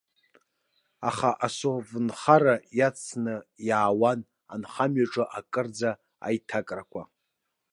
[1.09, 3.35] Аха асовнхара иацны
[3.67, 4.19] иаауан
[4.53, 5.91] анхамҩаҿы акырӡа
[6.27, 7.01] аиҭакрақәа.